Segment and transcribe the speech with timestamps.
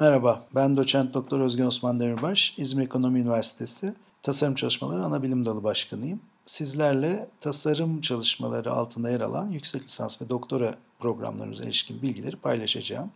[0.00, 6.20] Merhaba, ben doçent doktor Özgen Osman Demirbaş, İzmir Ekonomi Üniversitesi Tasarım Çalışmaları Anabilim Dalı Başkanıyım.
[6.46, 13.10] Sizlerle tasarım çalışmaları altında yer alan yüksek lisans ve doktora programlarımıza ilişkin bilgileri paylaşacağım.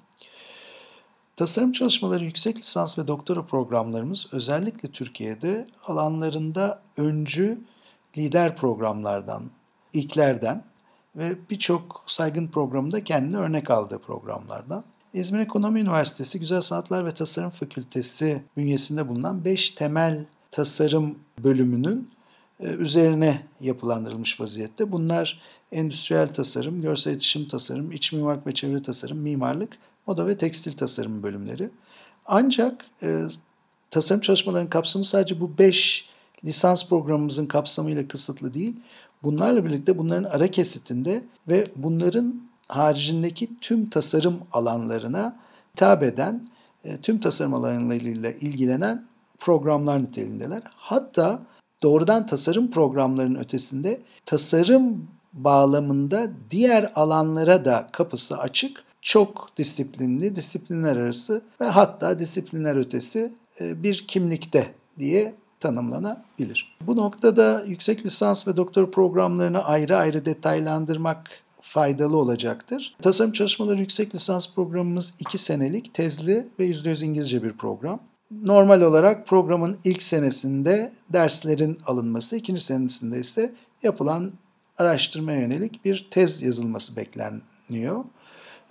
[1.36, 7.60] Tasarım çalışmaları yüksek lisans ve doktora programlarımız özellikle Türkiye'de alanlarında öncü
[8.18, 9.42] lider programlardan,
[9.92, 10.64] ilklerden
[11.16, 14.84] ve birçok saygın programında kendine örnek aldığı programlardan.
[15.14, 22.10] İzmir Ekonomi Üniversitesi Güzel Sanatlar ve Tasarım Fakültesi bünyesinde bulunan 5 temel tasarım bölümünün
[22.60, 24.92] e, üzerine yapılandırılmış vaziyette.
[24.92, 25.40] Bunlar
[25.72, 31.22] endüstriyel tasarım, görsel iletişim tasarım, iç mimarlık ve çevre tasarım, mimarlık, moda ve tekstil tasarım
[31.22, 31.70] bölümleri.
[32.26, 33.22] Ancak e,
[33.90, 36.08] tasarım çalışmalarının kapsamı sadece bu 5
[36.44, 38.76] lisans programımızın kapsamıyla kısıtlı değil.
[39.22, 45.36] Bunlarla birlikte bunların ara kesitinde ve bunların haricindeki tüm tasarım alanlarına
[45.72, 46.46] hitap eden,
[46.84, 49.06] e, tüm tasarım alanlarıyla ilgilenen
[49.38, 50.62] programlar niteliğindeler.
[50.76, 51.42] Hatta
[51.82, 58.84] doğrudan tasarım programlarının ötesinde tasarım bağlamında diğer alanlara da kapısı açık.
[59.00, 66.76] Çok disiplinli, disiplinler arası ve hatta disiplinler ötesi e, bir kimlikte diye tanımlanabilir.
[66.80, 71.30] Bu noktada yüksek lisans ve doktor programlarını ayrı ayrı detaylandırmak
[71.62, 72.96] faydalı olacaktır.
[73.02, 78.00] Tasarım çalışmaları yüksek lisans programımız 2 senelik tezli ve %100 İngilizce bir program.
[78.30, 84.32] Normal olarak programın ilk senesinde derslerin alınması, ikinci senesinde ise yapılan
[84.78, 88.04] araştırmaya yönelik bir tez yazılması bekleniyor.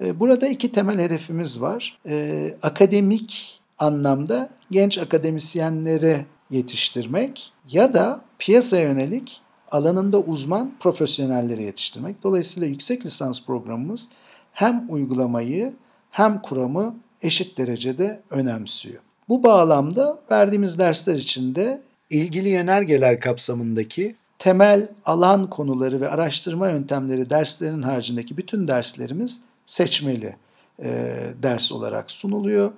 [0.02, 2.00] Ee, burada iki temel hedefimiz var.
[2.08, 12.24] Ee, akademik anlamda genç akademisyenlere yetiştirmek ya da piyasaya yönelik alanında uzman profesyonelleri yetiştirmek.
[12.24, 14.10] Dolayısıyla yüksek lisans programımız
[14.52, 15.74] hem uygulamayı
[16.10, 19.02] hem kuramı eşit derecede önemsiyor.
[19.30, 27.82] Bu bağlamda verdiğimiz dersler içinde ilgili yönergeler kapsamındaki temel alan konuları ve araştırma yöntemleri derslerinin
[27.82, 30.36] haricindeki bütün derslerimiz seçmeli
[30.84, 32.72] e, ders olarak sunuluyor.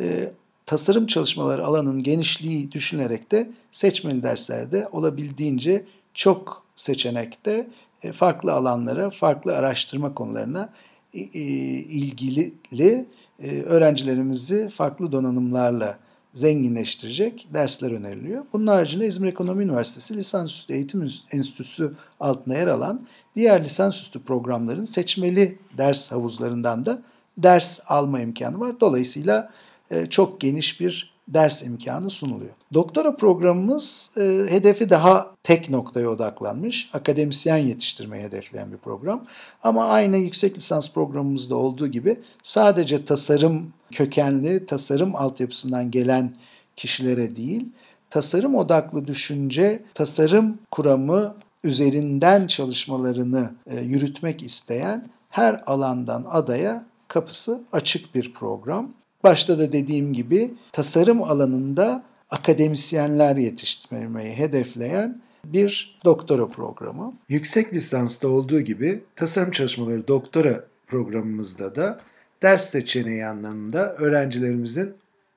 [0.00, 0.32] E,
[0.66, 5.84] tasarım çalışmaları alanın genişliği düşünerek de seçmeli derslerde olabildiğince
[6.16, 7.68] çok seçenekte
[8.02, 10.72] e, farklı alanlara, farklı araştırma konularına
[11.12, 13.06] ilgili
[13.40, 15.98] e, öğrencilerimizi farklı donanımlarla
[16.34, 18.44] zenginleştirecek dersler öneriliyor.
[18.52, 25.58] Bunun haricinde İzmir Ekonomi Üniversitesi Lisansüstü Eğitim Enstitüsü altında yer alan diğer lisansüstü programların seçmeli
[25.76, 27.02] ders havuzlarından da
[27.38, 28.80] ders alma imkanı var.
[28.80, 29.52] Dolayısıyla
[29.90, 32.52] e, çok geniş bir ders imkanı sunuluyor.
[32.74, 39.24] Doktora programımız e, hedefi daha tek noktaya odaklanmış, akademisyen yetiştirmeyi hedefleyen bir program.
[39.62, 46.34] Ama aynı yüksek lisans programımızda olduğu gibi sadece tasarım kökenli, tasarım altyapısından gelen
[46.76, 47.68] kişilere değil,
[48.10, 58.14] tasarım odaklı düşünce, tasarım kuramı üzerinden çalışmalarını e, yürütmek isteyen her alandan adaya kapısı açık
[58.14, 58.92] bir program.
[59.26, 67.14] Başta da dediğim gibi tasarım alanında akademisyenler yetiştirmeyi hedefleyen bir doktora programı.
[67.28, 72.00] Yüksek lisansta olduğu gibi tasarım çalışmaları doktora programımızda da
[72.42, 74.94] ders seçeneği anlamında öğrencilerimizin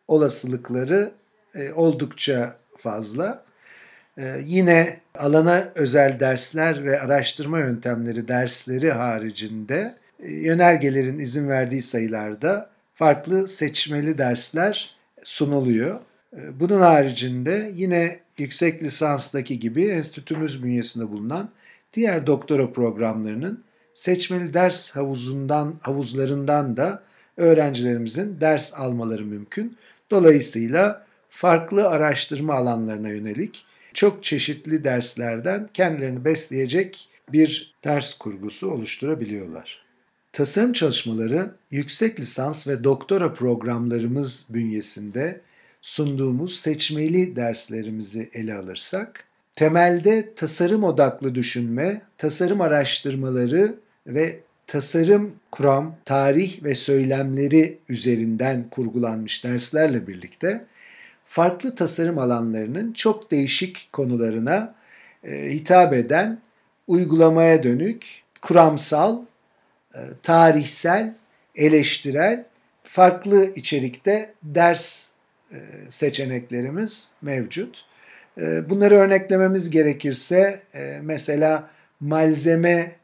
[0.07, 1.11] olasılıkları
[1.55, 3.43] e, oldukça fazla.
[4.17, 12.78] E, yine alana özel dersler ve araştırma yöntemleri dersleri haricinde e, yönergelerin izin verdiği sayılarda
[12.99, 15.99] farklı seçmeli dersler sunuluyor.
[16.33, 21.49] Ee, bunun haricinde yine yüksek lisanstaki gibi enstitümüz bünyesinde bulunan
[21.93, 27.03] diğer doktora programlarının seçmeli ders havuzundan havuzlarından da
[27.37, 29.77] öğrencilerimizin ders almaları mümkün.
[30.11, 39.88] Dolayısıyla farklı araştırma alanlarına yönelik çok çeşitli derslerden kendilerini besleyecek bir ders kurgusu oluşturabiliyorlar.
[40.33, 45.41] Tasarım çalışmaları yüksek lisans ve doktora programlarımız bünyesinde
[45.81, 49.23] sunduğumuz seçmeli derslerimizi ele alırsak,
[49.55, 53.75] temelde tasarım odaklı düşünme, tasarım araştırmaları
[54.07, 60.65] ve tasarım kuram, tarih ve söylemleri üzerinden kurgulanmış derslerle birlikte
[61.25, 64.75] farklı tasarım alanlarının çok değişik konularına
[65.23, 66.39] e, hitap eden
[66.87, 69.28] uygulamaya dönük, kuramsal
[70.23, 71.13] tarihsel,
[71.55, 72.45] eleştirel,
[72.83, 75.09] farklı içerikte ders
[75.51, 75.57] e,
[75.89, 77.85] seçeneklerimiz mevcut.
[78.37, 80.61] E, bunları örneklememiz gerekirse
[81.01, 81.69] mesela
[81.99, 82.95] malzeme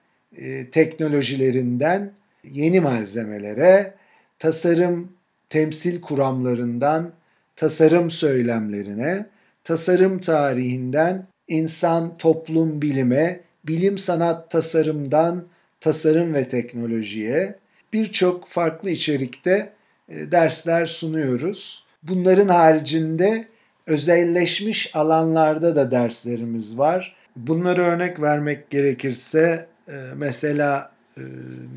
[0.72, 2.12] teknolojilerinden
[2.44, 3.94] yeni malzemelere,
[4.40, 5.12] tasarım
[5.50, 7.12] temsil kuramlarından
[7.56, 9.26] tasarım söylemlerine,
[9.64, 15.46] tasarım tarihinden insan toplum bilime, bilim sanat tasarımdan
[15.86, 17.56] tasarım ve teknolojiye
[17.94, 19.74] birçok farklı içerikte
[20.10, 21.86] e, dersler sunuyoruz.
[22.04, 23.48] Bunların haricinde
[23.88, 27.16] özelleşmiş alanlarda da derslerimiz var.
[27.36, 31.22] Bunları örnek vermek gerekirse e, mesela e,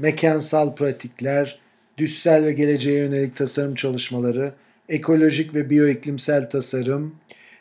[0.01, 1.59] mekansal pratikler,
[1.99, 4.53] düşsel ve geleceğe yönelik tasarım çalışmaları,
[4.89, 7.15] ekolojik ve bioiklimsel tasarım,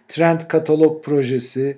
[0.08, 1.78] trend katalog projesi,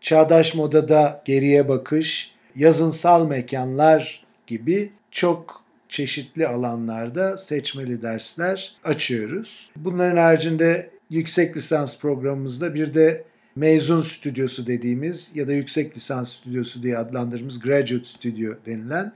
[0.00, 9.70] çağdaş modada geriye bakış, yazınsal mekanlar gibi çok çeşitli alanlarda seçmeli dersler açıyoruz.
[9.76, 13.24] Bunların haricinde yüksek lisans programımızda bir de
[13.56, 19.12] mezun stüdyosu dediğimiz ya da yüksek lisans stüdyosu diye adlandırdığımız graduate studio denilen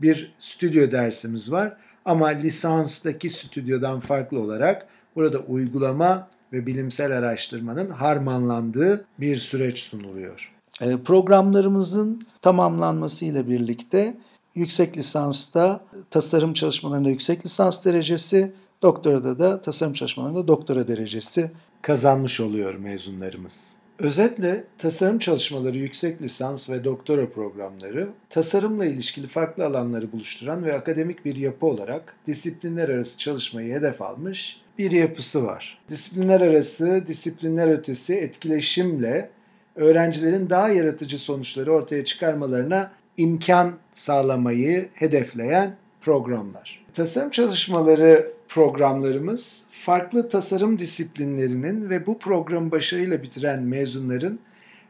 [0.00, 1.76] bir stüdyo dersimiz var.
[2.04, 4.86] Ama lisanstaki stüdyodan farklı olarak
[5.16, 10.53] burada uygulama ve bilimsel araştırmanın harmanlandığı bir süreç sunuluyor.
[10.80, 14.14] E, programlarımızın tamamlanmasıyla birlikte
[14.54, 15.80] yüksek lisansta
[16.10, 21.50] tasarım çalışmalarında yüksek lisans derecesi, doktorada da tasarım çalışmalarında doktora derecesi
[21.82, 23.74] kazanmış oluyor mezunlarımız.
[23.98, 31.24] Özetle tasarım çalışmaları yüksek lisans ve doktora programları tasarımla ilişkili farklı alanları buluşturan ve akademik
[31.24, 35.78] bir yapı olarak disiplinler arası çalışmayı hedef almış bir yapısı var.
[35.90, 39.30] Disiplinler arası, disiplinler ötesi etkileşimle
[39.76, 46.84] öğrencilerin daha yaratıcı sonuçları ortaya çıkarmalarına imkan sağlamayı hedefleyen programlar.
[46.92, 54.38] Tasarım çalışmaları programlarımız farklı tasarım disiplinlerinin ve bu programı başarıyla bitiren mezunların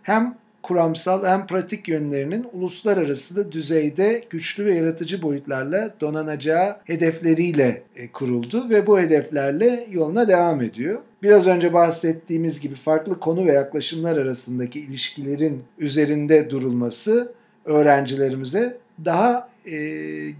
[0.03, 0.35] hem
[0.65, 8.87] kuramsal hem pratik yönlerinin uluslararası düzeyde güçlü ve yaratıcı boyutlarla donanacağı hedefleriyle e, kuruldu ve
[8.87, 11.01] bu hedeflerle yoluna devam ediyor.
[11.23, 17.33] Biraz önce bahsettiğimiz gibi farklı konu ve yaklaşımlar arasındaki ilişkilerin üzerinde durulması
[17.65, 19.77] öğrencilerimize daha e,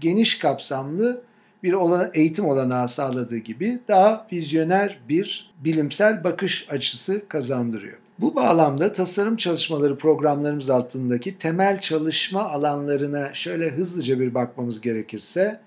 [0.01, 1.21] geniş kapsamlı
[1.63, 8.04] bir olan, eğitim olanağı sağladığı gibi daha vizyoner bir bilimsel bakış açısı kazandırıyor.
[8.19, 15.59] Bu bağlamda tasarım çalışmaları programlarımız altındaki temel çalışma alanlarına şöyle hızlıca bir bakmamız gerekirse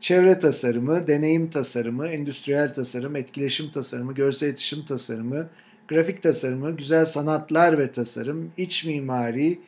[0.00, 5.48] çevre tasarımı, deneyim tasarımı, endüstriyel tasarım, etkileşim tasarımı, görsel iletişim tasarımı,
[5.88, 9.58] grafik tasarımı, güzel sanatlar ve tasarım, iç mimari,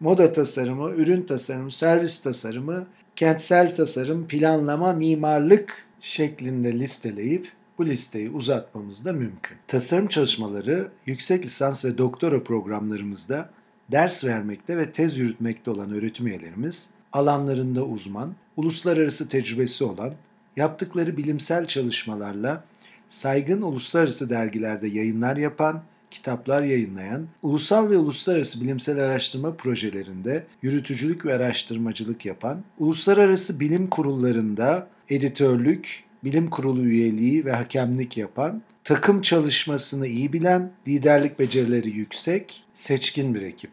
[0.00, 2.86] moda tasarımı, ürün tasarımı, servis tasarımı,
[3.16, 7.48] kentsel tasarım, planlama, mimarlık şeklinde listeleyip
[7.78, 9.56] bu listeyi uzatmamız da mümkün.
[9.68, 13.50] Tasarım çalışmaları yüksek lisans ve doktora programlarımızda
[13.92, 20.12] ders vermekte ve tez yürütmekte olan öğretim üyelerimiz alanlarında uzman, uluslararası tecrübesi olan,
[20.56, 22.64] yaptıkları bilimsel çalışmalarla
[23.08, 31.34] saygın uluslararası dergilerde yayınlar yapan kitaplar yayınlayan, ulusal ve uluslararası bilimsel araştırma projelerinde yürütücülük ve
[31.34, 40.32] araştırmacılık yapan, uluslararası bilim kurullarında editörlük, bilim kurulu üyeliği ve hakemlik yapan, takım çalışmasını iyi
[40.32, 43.70] bilen, liderlik becerileri yüksek, seçkin bir ekip.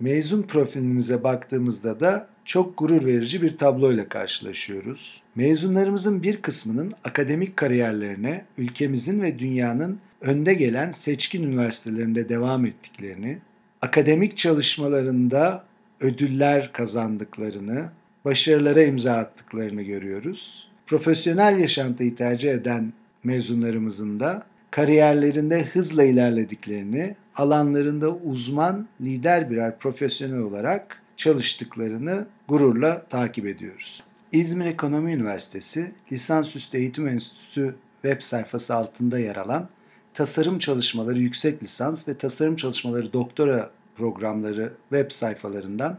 [0.00, 5.22] Mezun profilimize baktığımızda da çok gurur verici bir tabloyla karşılaşıyoruz.
[5.34, 13.38] Mezunlarımızın bir kısmının akademik kariyerlerine ülkemizin ve dünyanın önde gelen seçkin üniversitelerinde devam ettiklerini,
[13.82, 15.64] akademik çalışmalarında
[16.00, 17.90] ödüller kazandıklarını,
[18.24, 20.69] başarılara imza attıklarını görüyoruz.
[20.90, 22.92] Profesyonel yaşantıyı tercih eden
[23.24, 34.02] mezunlarımızın da kariyerlerinde hızla ilerlediklerini, alanlarında uzman, lider birer profesyonel olarak çalıştıklarını gururla takip ediyoruz.
[34.32, 39.68] İzmir Ekonomi Üniversitesi Lisansüstü Eğitim Enstitüsü web sayfası altında yer alan
[40.14, 45.98] tasarım çalışmaları yüksek lisans ve tasarım çalışmaları doktora programları web sayfalarından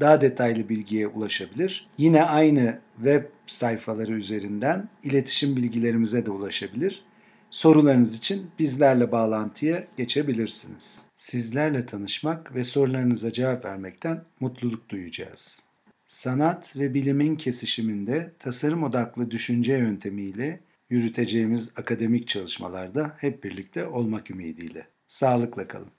[0.00, 1.86] daha detaylı bilgiye ulaşabilir.
[1.98, 7.04] Yine aynı web sayfaları üzerinden iletişim bilgilerimize de ulaşabilir.
[7.50, 11.02] Sorularınız için bizlerle bağlantıya geçebilirsiniz.
[11.16, 15.60] Sizlerle tanışmak ve sorularınıza cevap vermekten mutluluk duyacağız.
[16.06, 24.86] Sanat ve bilimin kesişiminde tasarım odaklı düşünce yöntemiyle yürüteceğimiz akademik çalışmalarda hep birlikte olmak ümidiyle.
[25.06, 25.90] Sağlıkla kalın.